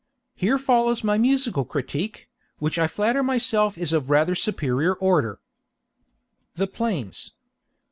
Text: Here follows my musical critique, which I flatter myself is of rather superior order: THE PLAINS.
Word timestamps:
Here 0.33 0.57
follows 0.57 1.03
my 1.03 1.19
musical 1.19 1.63
critique, 1.63 2.27
which 2.57 2.79
I 2.79 2.87
flatter 2.87 3.21
myself 3.21 3.77
is 3.77 3.93
of 3.93 4.09
rather 4.09 4.33
superior 4.33 4.95
order: 4.95 5.39
THE 6.55 6.65
PLAINS. 6.65 7.33